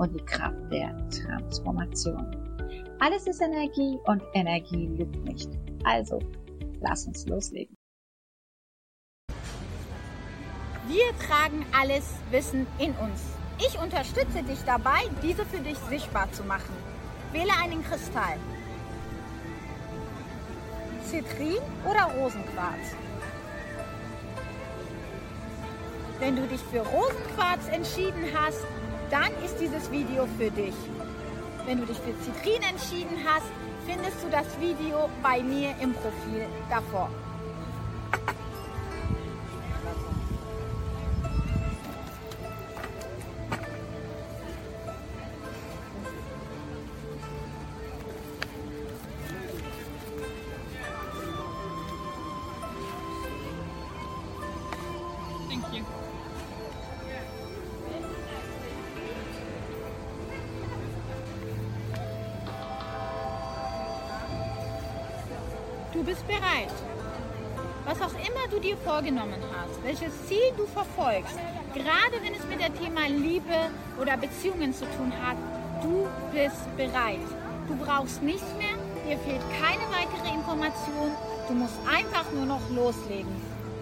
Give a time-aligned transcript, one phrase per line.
[0.00, 2.26] und die Kraft der Transformation.
[3.00, 5.50] Alles ist Energie und Energie lügt nicht.
[5.84, 6.18] Also,
[6.80, 7.76] lass uns loslegen.
[10.88, 13.20] Wir tragen alles Wissen in uns.
[13.58, 16.74] Ich unterstütze dich dabei, diese für dich sichtbar zu machen.
[17.32, 18.38] Wähle einen Kristall.
[21.04, 22.96] Zitrin oder Rosenquarz.
[26.18, 28.64] Wenn du dich für Rosenquarz entschieden hast,
[29.10, 30.74] dann ist dieses Video für dich.
[31.66, 33.46] Wenn du dich für Zitrin entschieden hast,
[33.86, 37.10] findest du das Video bei mir im Profil davor.
[65.92, 66.72] Du bist bereit.
[67.84, 71.36] Was auch immer du dir vorgenommen hast, welches Ziel du verfolgst,
[71.74, 75.36] gerade wenn es mit dem Thema Liebe oder Beziehungen zu tun hat,
[75.82, 77.26] du bist bereit.
[77.66, 81.10] Du brauchst nichts mehr, dir fehlt keine weitere Information,
[81.48, 83.34] du musst einfach nur noch loslegen.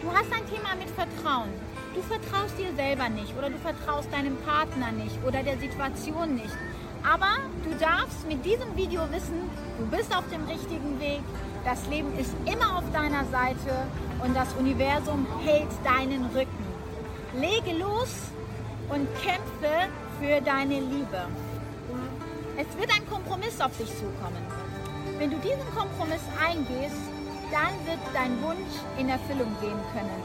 [0.00, 1.50] Du hast ein Thema mit Vertrauen.
[1.94, 6.56] Du vertraust dir selber nicht oder du vertraust deinem Partner nicht oder der Situation nicht.
[7.02, 9.48] Aber du darfst mit diesem Video wissen,
[9.78, 11.20] du bist auf dem richtigen Weg,
[11.64, 13.86] das Leben ist immer auf deiner Seite
[14.22, 16.64] und das Universum hält deinen Rücken.
[17.34, 18.14] Lege los
[18.88, 19.88] und kämpfe
[20.20, 21.26] für deine Liebe.
[22.56, 24.44] Es wird ein Kompromiss auf dich zukommen.
[25.18, 26.96] Wenn du diesen Kompromiss eingehst,
[27.50, 30.22] dann wird dein Wunsch in Erfüllung gehen können.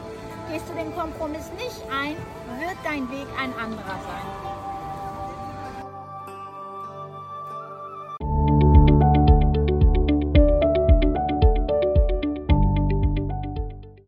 [0.50, 2.16] Gehst du den Kompromiss nicht ein,
[2.60, 4.65] wird dein Weg ein anderer sein.